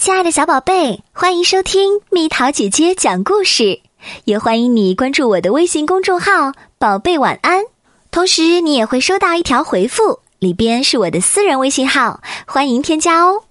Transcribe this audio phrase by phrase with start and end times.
[0.00, 3.78] 亲爱的小宝贝，欢迎收听蜜桃姐姐讲故事，
[4.24, 7.62] 也欢迎你关注我的微信公众号“宝贝晚安”。
[8.10, 13.42] 同时，你也会收到一条回复，里边是我的私人微信号，欢迎添加哦。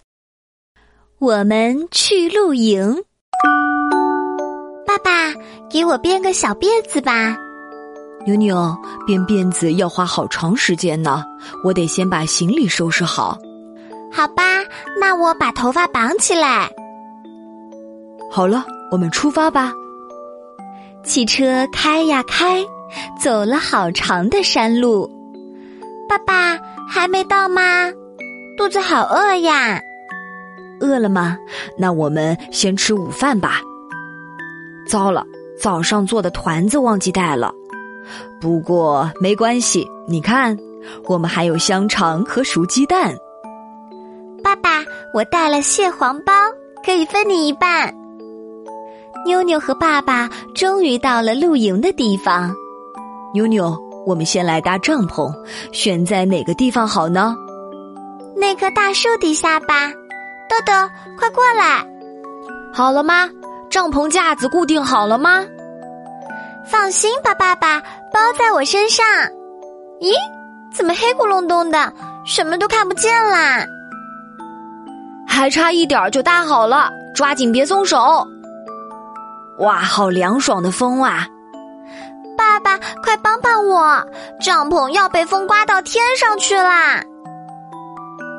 [1.20, 3.04] 我们去露营，
[4.88, 5.32] 爸爸
[5.70, 7.38] 给我编个小辫子吧。
[8.26, 8.76] 妞妞，
[9.06, 11.24] 编辫子要花好长时间呢，
[11.64, 13.38] 我得先把行李收拾好。
[14.12, 14.44] 好吧，
[15.00, 16.70] 那我把头发绑起来。
[18.32, 19.74] 好了，我们出发吧。
[21.04, 22.66] 汽车开呀开，
[23.22, 25.10] 走了好长的山路。
[26.08, 27.92] 爸爸还没到吗？
[28.58, 29.80] 肚子好饿呀！
[30.82, 31.38] 饿了吗？
[31.78, 33.62] 那我们先吃午饭吧。
[34.88, 35.26] 糟了，
[35.62, 37.54] 早上做的团子忘记带了。
[38.42, 40.58] 不过没关系，你看，
[41.06, 43.16] 我们还有香肠和熟鸡蛋。
[44.50, 46.34] 爸爸，我带了蟹黄包，
[46.84, 47.94] 可以分你一半。
[49.24, 52.52] 妞妞和爸爸终于到了露营的地方。
[53.32, 55.32] 妞妞，我们先来搭帐篷，
[55.72, 57.36] 选在哪个地方好呢？
[58.36, 59.92] 那棵大树底下吧。
[60.50, 60.74] 豆豆，
[61.20, 61.86] 快过来！
[62.74, 63.30] 好了吗？
[63.70, 65.46] 帐篷架子固定好了吗？
[66.66, 67.80] 放心吧，爸爸，
[68.12, 69.06] 包在我身上。
[70.00, 70.12] 咦，
[70.74, 71.94] 怎么黑咕隆咚的，
[72.26, 73.64] 什么都看不见啦？
[75.40, 78.28] 还差一点就搭好了，抓紧别松手！
[79.60, 81.26] 哇，好凉爽的风啊！
[82.38, 84.06] 爸爸，快帮帮我，
[84.42, 87.02] 帐篷要被风刮到天上去啦！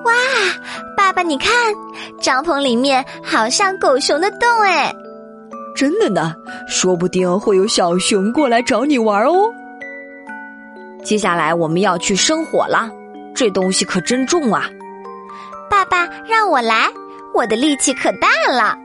[0.05, 0.13] 哇，
[0.95, 1.51] 爸爸你看，
[2.21, 4.95] 帐篷里面好像狗熊的洞哎！
[5.75, 6.35] 真的呢，
[6.69, 9.51] 说不定会有小熊过来找你玩哦。
[11.03, 12.91] 接下来我们要去生火了，
[13.35, 14.69] 这东西可真重啊！
[15.71, 16.91] 爸爸，让我来，
[17.33, 18.77] 我的力气可大了，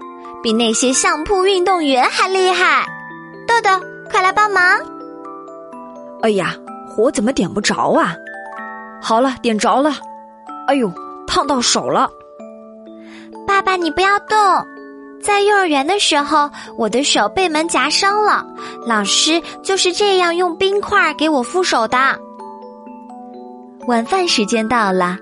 [0.44, 2.86] 比那些相扑运动员还厉害。
[3.48, 4.64] 豆豆，快来帮忙！
[6.22, 6.56] 哎呀，
[6.88, 8.16] 火怎么点不着啊？
[9.02, 9.96] 好了，点着了。
[10.68, 10.92] 哎呦，
[11.26, 12.08] 烫到手了！
[13.48, 14.38] 爸爸，你不要动。
[15.24, 18.46] 在幼儿园的时候，我的手被门夹伤了，
[18.86, 21.98] 老师就是这样用冰块给我敷手的。
[23.88, 25.18] 晚饭时间到了。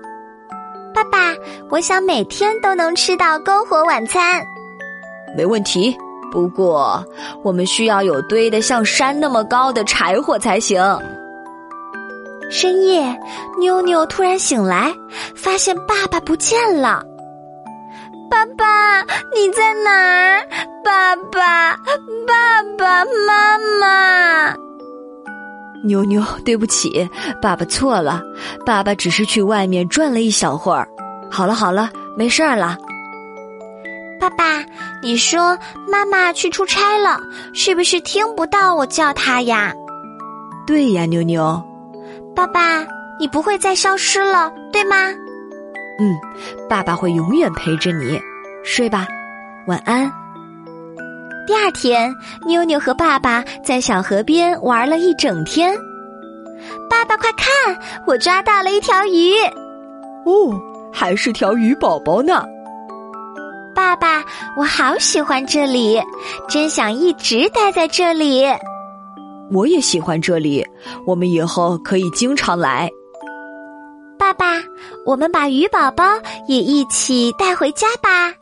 [0.94, 1.34] 爸爸，
[1.70, 4.40] 我想每天都能吃到篝火晚餐。
[5.36, 5.96] 没问题，
[6.30, 7.04] 不过
[7.42, 10.80] 我们需要有堆得像山那么高的柴火才行。
[12.48, 13.04] 深夜，
[13.58, 14.94] 妞妞突然醒来，
[15.34, 17.02] 发现爸爸不见了。
[18.30, 19.00] 爸爸，
[19.34, 20.40] 你在哪儿？
[20.84, 21.76] 爸爸，
[22.26, 24.63] 爸爸妈妈。
[25.84, 27.08] 妞妞，对不起，
[27.40, 28.22] 爸爸错了。
[28.64, 30.88] 爸爸只是去外面转了一小会儿。
[31.30, 32.76] 好了好了，没事儿了。
[34.18, 34.64] 爸爸，
[35.02, 37.20] 你说妈妈去出差了，
[37.52, 39.74] 是不是听不到我叫她呀？
[40.66, 41.62] 对呀，妞妞。
[42.34, 42.86] 爸爸，
[43.20, 44.96] 你不会再消失了，对吗？
[46.00, 46.16] 嗯，
[46.68, 48.18] 爸爸会永远陪着你。
[48.64, 49.06] 睡吧，
[49.66, 50.10] 晚安。
[51.46, 52.14] 第二天，
[52.46, 55.76] 妞妞和爸爸在小河边玩了一整天。
[56.88, 57.50] 爸爸，快看，
[58.06, 59.34] 我抓到了一条鱼！
[60.24, 60.58] 哦，
[60.90, 62.42] 还是条鱼宝宝呢。
[63.74, 64.24] 爸爸，
[64.56, 66.00] 我好喜欢这里，
[66.48, 68.44] 真想一直待在这里。
[69.52, 70.66] 我也喜欢这里，
[71.06, 72.90] 我们以后可以经常来。
[74.18, 74.62] 爸爸，
[75.04, 76.04] 我们把鱼宝宝
[76.48, 78.32] 也一起带回家吧。